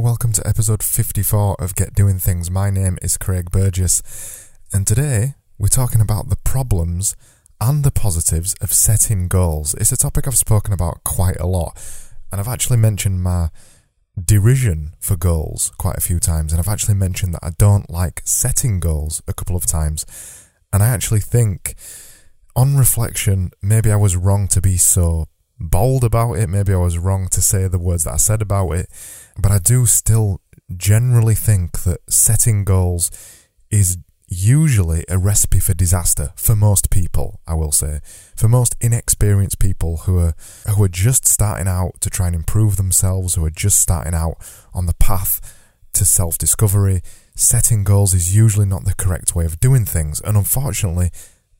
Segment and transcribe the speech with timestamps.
[0.00, 2.52] Welcome to episode 54 of Get Doing Things.
[2.52, 7.16] My name is Craig Burgess, and today we're talking about the problems
[7.60, 9.74] and the positives of setting goals.
[9.74, 11.76] It's a topic I've spoken about quite a lot,
[12.30, 13.48] and I've actually mentioned my
[14.24, 18.22] derision for goals quite a few times, and I've actually mentioned that I don't like
[18.24, 20.06] setting goals a couple of times,
[20.72, 21.74] and I actually think,
[22.54, 25.26] on reflection, maybe I was wrong to be so
[25.60, 28.70] bold about it, maybe I was wrong to say the words that I said about
[28.72, 28.88] it
[29.38, 30.40] but I do still
[30.76, 33.10] generally think that setting goals
[33.70, 38.00] is usually a recipe for disaster for most people, I will say.
[38.36, 40.34] For most inexperienced people who are
[40.68, 44.36] who are just starting out to try and improve themselves, who are just starting out
[44.74, 45.40] on the path
[45.94, 47.00] to self-discovery,
[47.34, 50.20] setting goals is usually not the correct way of doing things.
[50.20, 51.10] And unfortunately,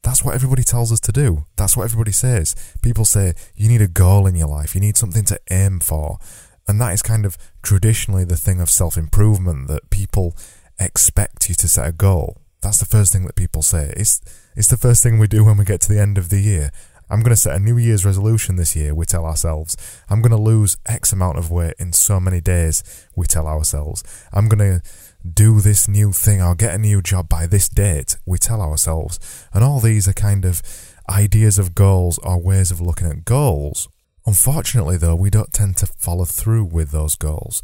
[0.02, 1.44] that's what everybody tells us to do.
[1.56, 2.54] That's what everybody says.
[2.82, 6.18] People say you need a goal in your life, you need something to aim for.
[6.66, 10.36] And that is kind of traditionally the thing of self improvement that people
[10.78, 12.36] expect you to set a goal.
[12.60, 13.92] That's the first thing that people say.
[13.96, 14.20] It's,
[14.56, 16.70] it's the first thing we do when we get to the end of the year.
[17.10, 19.76] I'm going to set a New Year's resolution this year, we tell ourselves.
[20.10, 24.04] I'm going to lose X amount of weight in so many days, we tell ourselves.
[24.32, 24.82] I'm going to
[25.28, 29.18] do this new thing, I'll get a new job by this date, we tell ourselves.
[29.52, 30.62] And all these are kind of
[31.10, 33.88] ideas of goals or ways of looking at goals.
[34.26, 37.62] Unfortunately, though, we don't tend to follow through with those goals.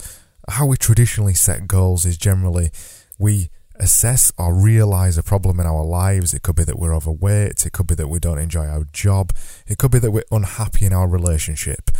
[0.48, 2.70] How we traditionally set goals is generally
[3.18, 6.32] we assess or realize a problem in our lives.
[6.32, 9.32] It could be that we're overweight, it could be that we don't enjoy our job,
[9.66, 11.90] it could be that we're unhappy in our relationship.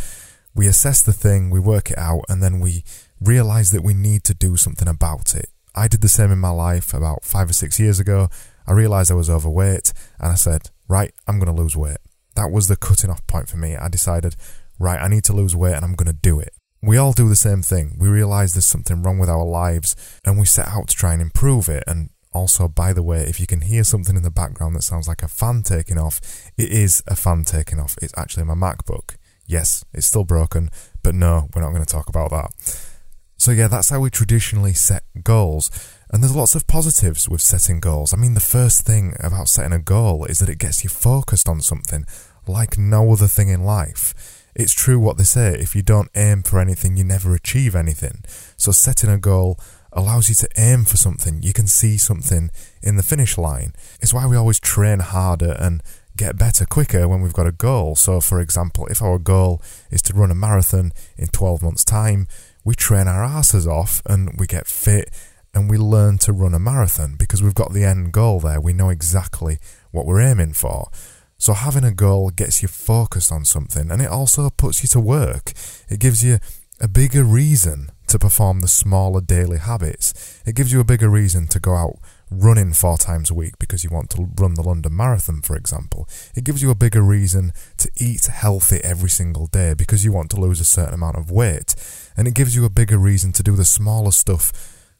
[0.53, 2.83] We assess the thing, we work it out, and then we
[3.25, 5.49] realize that we need to do something about it.
[5.73, 8.29] I did the same in my life about five or six years ago.
[8.65, 11.97] I realized I was overweight, and I said, Right, I'm going to lose weight
[12.35, 13.75] that was the cutting off point for me.
[13.75, 14.35] I decided,
[14.77, 16.53] right, I need to lose weight and I'm going to do it.
[16.81, 17.95] We all do the same thing.
[17.97, 21.21] We realize there's something wrong with our lives and we set out to try and
[21.21, 21.83] improve it.
[21.87, 25.07] And also, by the way, if you can hear something in the background that sounds
[25.07, 26.21] like a fan taking off,
[26.57, 27.95] it is a fan taking off.
[28.01, 29.15] It's actually my MacBook.
[29.47, 30.69] Yes, it's still broken,
[31.01, 32.94] but no, we're not going to talk about that.
[33.37, 35.69] So, yeah, that's how we traditionally set goals.
[36.09, 38.13] And there's lots of positives with setting goals.
[38.13, 41.49] I mean, the first thing about setting a goal is that it gets you focused
[41.49, 42.05] on something
[42.47, 44.43] like no other thing in life.
[44.55, 48.23] It's true what they say if you don't aim for anything, you never achieve anything.
[48.55, 49.59] So, setting a goal
[49.91, 51.41] allows you to aim for something.
[51.41, 53.73] You can see something in the finish line.
[54.01, 55.81] It's why we always train harder and
[56.17, 57.95] get better quicker when we've got a goal.
[57.95, 62.27] So, for example, if our goal is to run a marathon in 12 months' time,
[62.65, 65.09] we train our asses off and we get fit
[65.53, 68.59] and we learn to run a marathon because we've got the end goal there.
[68.59, 69.59] We know exactly
[69.91, 70.89] what we're aiming for.
[71.37, 74.99] So having a goal gets you focused on something and it also puts you to
[74.99, 75.53] work.
[75.87, 76.39] It gives you
[76.81, 80.41] a bigger reason to perform the smaller daily habits.
[80.45, 81.99] It gives you a bigger reason to go out
[82.31, 86.07] running four times a week because you want to run the London Marathon, for example.
[86.35, 90.31] It gives you a bigger reason to eat healthy every single day because you want
[90.31, 91.75] to lose a certain amount of weight.
[92.17, 94.51] And it gives you a bigger reason to do the smaller stuff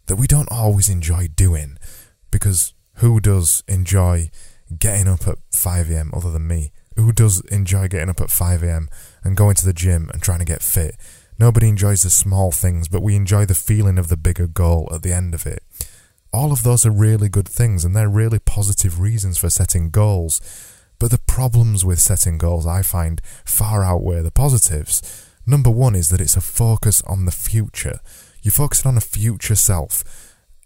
[0.08, 1.78] that we don't always enjoy doing
[2.32, 4.30] because who does enjoy
[4.78, 6.72] getting up at 5am other than me?
[6.96, 8.88] Who does enjoy getting up at 5am
[9.24, 10.96] and going to the gym and trying to get fit?
[11.38, 15.04] Nobody enjoys the small things, but we enjoy the feeling of the bigger goal at
[15.04, 15.62] the end of it.
[16.36, 20.42] All of those are really good things and they're really positive reasons for setting goals.
[21.00, 25.02] But the problems with setting goals I find far outweigh the positives.
[25.48, 28.02] Number one is that it's a focus on the future.
[28.42, 30.04] You're focusing on a future self,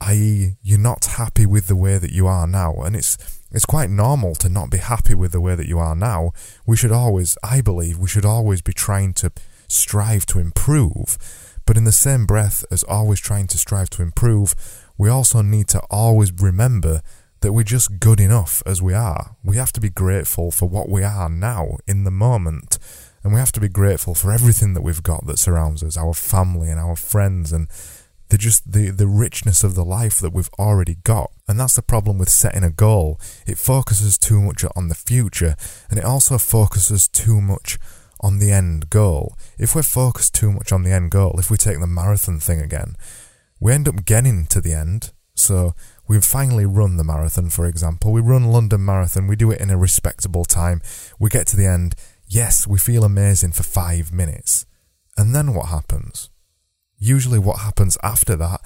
[0.01, 3.15] i.e., you're not happy with the way that you are now, and it's
[3.51, 6.31] it's quite normal to not be happy with the way that you are now.
[6.65, 9.31] We should always, I believe, we should always be trying to
[9.67, 11.17] strive to improve.
[11.65, 14.55] But in the same breath as always trying to strive to improve,
[14.99, 17.01] we also need to always remember
[17.39, 19.37] that we're just good enough as we are.
[19.43, 22.77] We have to be grateful for what we are now in the moment
[23.23, 26.13] and we have to be grateful for everything that we've got that surrounds us, our
[26.13, 27.69] family and our friends and
[28.27, 31.31] the just the, the richness of the life that we've already got.
[31.47, 33.21] And that's the problem with setting a goal.
[33.47, 35.55] It focuses too much on the future
[35.89, 37.79] and it also focuses too much
[38.19, 39.37] on the end goal.
[39.57, 42.59] If we're focused too much on the end goal, if we take the marathon thing
[42.59, 42.95] again,
[43.59, 45.11] we end up getting to the end.
[45.35, 45.73] So
[46.07, 48.11] we've finally run the marathon, for example.
[48.11, 50.81] We run London Marathon, we do it in a respectable time.
[51.17, 51.95] We get to the end,
[52.31, 54.67] Yes, we feel amazing for five minutes.
[55.17, 56.29] And then what happens?
[56.99, 58.61] Usually, what happens after that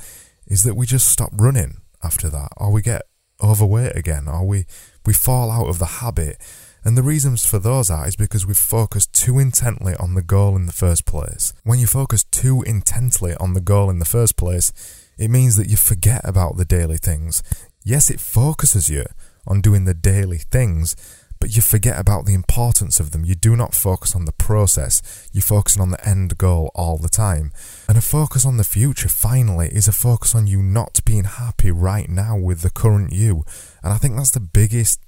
[0.45, 3.03] is that we just stop running after that, or we get
[3.41, 4.65] overweight again, or we,
[5.05, 6.37] we fall out of the habit.
[6.85, 10.55] And the reasons for those are is because we've focused too intently on the goal
[10.55, 11.53] in the first place.
[11.63, 14.73] When you focus too intently on the goal in the first place,
[15.17, 17.41] it means that you forget about the daily things.
[17.83, 19.05] Yes, it focuses you
[19.47, 20.95] on doing the daily things,
[21.39, 23.25] but you forget about the importance of them.
[23.25, 27.09] You do not focus on the process, you're focusing on the end goal all the
[27.09, 27.51] time.
[27.87, 31.71] And a focus on the future, finally, is a focus on you not being happy
[31.71, 33.45] right now with the current you.
[33.83, 35.01] And I think that's the biggest,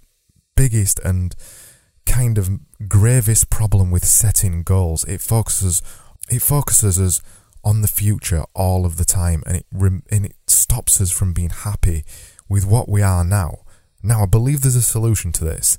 [0.56, 1.36] biggest, and
[2.06, 2.50] kind of
[2.88, 5.04] gravest problem with setting goals.
[5.06, 5.82] It focuses,
[6.30, 7.22] it focuses us
[7.64, 11.50] on the future all of the time, and it and it stops us from being
[11.50, 12.04] happy
[12.48, 13.60] with what we are now.
[14.04, 15.78] Now, I believe there's a solution to this.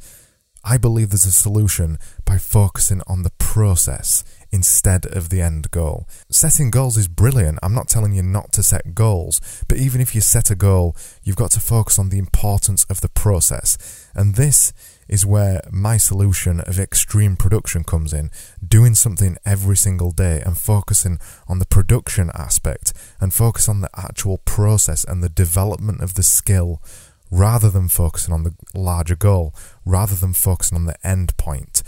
[0.68, 6.08] I believe there's a solution by focusing on the process instead of the end goal.
[6.28, 7.60] Setting goals is brilliant.
[7.62, 10.96] I'm not telling you not to set goals, but even if you set a goal,
[11.22, 14.08] you've got to focus on the importance of the process.
[14.12, 14.72] And this
[15.08, 18.30] is where my solution of extreme production comes in.
[18.66, 21.18] Doing something every single day and focusing
[21.48, 26.22] on the production aspect and focus on the actual process and the development of the
[26.22, 26.82] skill
[27.30, 29.54] rather than focusing on the larger goal,
[29.84, 31.82] rather than focusing on the end point.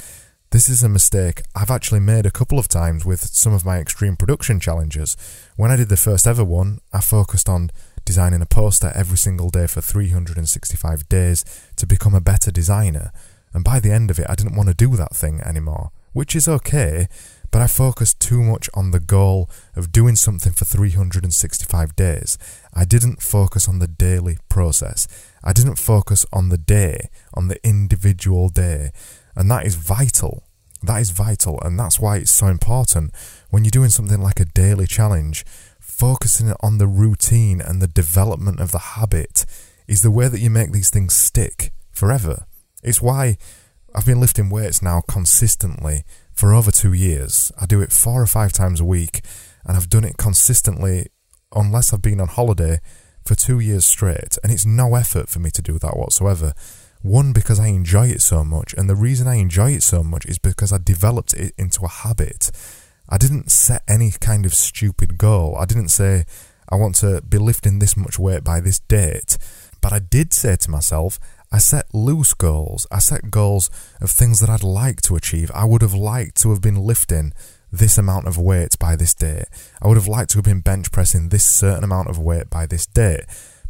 [0.51, 3.79] This is a mistake I've actually made a couple of times with some of my
[3.79, 5.15] extreme production challenges.
[5.57, 7.71] When I did the first ever one, I focused on
[8.09, 11.45] designing a poster every single day for 365 days
[11.77, 13.13] to become a better designer.
[13.53, 16.35] And by the end of it, I didn't want to do that thing anymore, which
[16.35, 17.07] is okay,
[17.51, 22.39] but I focused too much on the goal of doing something for 365 days.
[22.73, 25.07] I didn't focus on the daily process.
[25.45, 28.91] I didn't focus on the day, on the individual day.
[29.37, 30.45] And that is vital.
[30.83, 31.61] That is vital.
[31.61, 33.13] And that's why it's so important
[33.51, 35.45] when you're doing something like a daily challenge,
[35.89, 39.45] focusing on the routine and the development of the habit
[39.89, 42.47] is the way that you make these things stick forever.
[42.83, 43.39] It's why
[43.95, 46.05] I've been lifting weights now consistently
[46.35, 47.51] for over two years.
[47.61, 49.25] I do it four or five times a week,
[49.65, 51.09] and I've done it consistently,
[51.55, 52.79] unless I've been on holiday,
[53.25, 54.39] for two years straight.
[54.45, 56.53] And it's no effort for me to do that whatsoever.
[57.03, 60.27] One, because I enjoy it so much, and the reason I enjoy it so much
[60.27, 62.51] is because I developed it into a habit.
[63.09, 65.57] I didn't set any kind of stupid goal.
[65.57, 66.25] I didn't say,
[66.69, 69.39] I want to be lifting this much weight by this date.
[69.81, 71.19] But I did say to myself,
[71.51, 72.87] I set loose goals.
[72.91, 73.71] I set goals
[74.01, 75.51] of things that I'd like to achieve.
[75.55, 77.33] I would have liked to have been lifting
[77.73, 79.47] this amount of weight by this date.
[79.81, 82.67] I would have liked to have been bench pressing this certain amount of weight by
[82.67, 83.25] this date.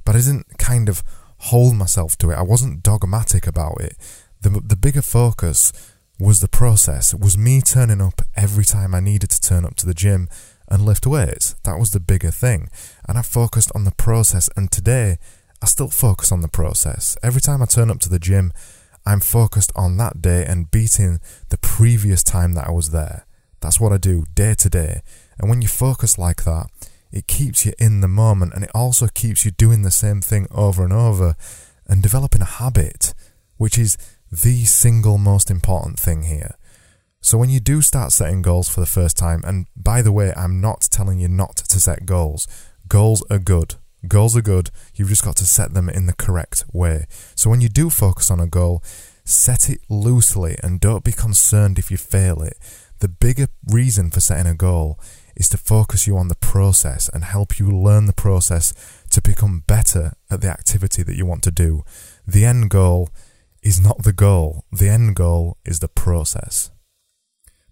[0.04, 1.04] But I didn't kind of
[1.38, 2.34] hold myself to it.
[2.34, 3.96] I wasn't dogmatic about it.
[4.40, 5.72] The, the bigger focus
[6.20, 7.14] was the process.
[7.14, 10.28] It was me turning up every time I needed to turn up to the gym
[10.68, 11.54] and lift weights.
[11.64, 12.70] That was the bigger thing.
[13.08, 14.50] And I focused on the process.
[14.56, 15.18] And today,
[15.62, 17.16] I still focus on the process.
[17.22, 18.52] Every time I turn up to the gym,
[19.06, 23.24] I'm focused on that day and beating the previous time that I was there.
[23.60, 25.02] That's what I do day to day.
[25.38, 26.66] And when you focus like that,
[27.10, 30.46] it keeps you in the moment and it also keeps you doing the same thing
[30.50, 31.36] over and over
[31.86, 33.14] and developing a habit,
[33.56, 33.96] which is
[34.30, 36.56] the single most important thing here.
[37.20, 40.32] So when you do start setting goals for the first time, and by the way,
[40.36, 42.46] I'm not telling you not to set goals.
[42.88, 43.74] Goals are good.
[44.06, 47.06] Goals are good, you've just got to set them in the correct way.
[47.34, 48.82] So when you do focus on a goal,
[49.24, 52.56] set it loosely and don't be concerned if you fail it.
[53.00, 55.00] The bigger reason for setting a goal
[55.34, 58.72] is to focus you on the process and help you learn the process
[59.10, 61.84] to become better at the activity that you want to do.
[62.26, 63.08] The end goal
[63.68, 66.70] is not the goal, the end goal is the process.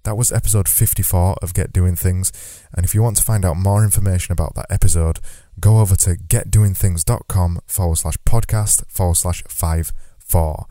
[0.04, 2.30] That was episode 54 of Get Doing Things.
[2.74, 5.20] And if you want to find out more information about that episode,
[5.58, 10.66] go over to getdoingthings.com forward slash podcast forward slash five four.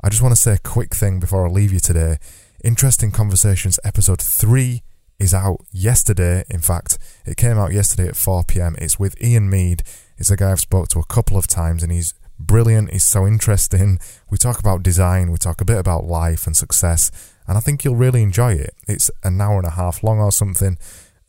[0.00, 2.18] I just want to say a quick thing before I leave you today.
[2.62, 4.82] Interesting Conversations episode 3
[5.18, 6.44] is out yesterday.
[6.48, 8.76] In fact, it came out yesterday at 4 pm.
[8.78, 9.82] It's with Ian Mead.
[10.18, 12.92] It's a guy I've spoke to a couple of times and he's brilliant.
[12.92, 13.98] He's so interesting.
[14.30, 17.10] We talk about design, we talk a bit about life and success,
[17.46, 18.74] and I think you'll really enjoy it.
[18.86, 20.78] It's an hour and a half long or something,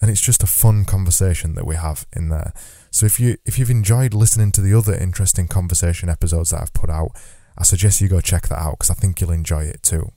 [0.01, 2.53] and it's just a fun conversation that we have in there.
[2.91, 6.73] So if you if you've enjoyed listening to the other interesting conversation episodes that I've
[6.73, 7.11] put out,
[7.57, 10.11] I suggest you go check that out because I think you'll enjoy it too.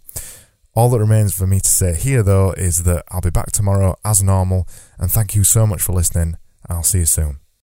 [0.75, 3.97] All that remains for me to say here though is that I'll be back tomorrow
[4.05, 4.67] as normal
[4.99, 6.37] and thank you so much for listening
[6.69, 7.42] I'll see you soon.